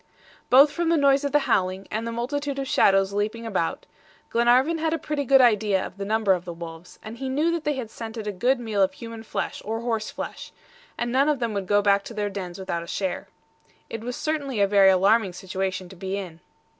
Both 0.49 0.71
from 0.71 0.89
the 0.89 0.97
noise 0.97 1.23
of 1.23 1.31
the 1.31 1.37
howling 1.45 1.87
and 1.91 2.07
the 2.07 2.11
multitude 2.11 2.57
of 2.57 2.67
shadows 2.67 3.13
leaping 3.13 3.45
about, 3.45 3.85
Glenarvan 4.31 4.79
had 4.79 4.95
a 4.95 4.97
pretty 4.97 5.23
good 5.23 5.41
idea 5.41 5.85
of 5.85 5.97
the 5.97 6.05
number 6.05 6.33
of 6.33 6.43
the 6.43 6.55
wolves, 6.55 6.97
and 7.03 7.19
he 7.19 7.29
knew 7.29 7.59
they 7.59 7.75
had 7.75 7.91
scented 7.91 8.25
a 8.25 8.31
good 8.31 8.59
meal 8.59 8.81
of 8.81 8.93
human 8.93 9.21
flesh 9.21 9.61
or 9.63 9.81
horse 9.81 10.09
flesh, 10.09 10.51
and 10.97 11.11
none 11.11 11.29
of 11.29 11.37
them 11.37 11.53
would 11.53 11.67
go 11.67 11.83
back 11.83 12.03
to 12.05 12.15
their 12.15 12.31
dens 12.31 12.57
without 12.57 12.81
a 12.81 12.87
share. 12.87 13.27
It 13.91 14.01
was 14.01 14.15
certainly 14.15 14.59
a 14.59 14.65
very 14.67 14.89
alarming 14.89 15.33
situation 15.33 15.87
to 15.89 15.95
be 15.95 16.17
in. 16.17 16.39